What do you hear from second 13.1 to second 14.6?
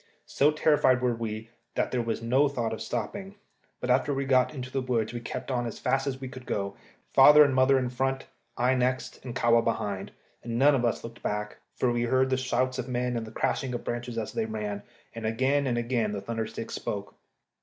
and the crashing of branches as they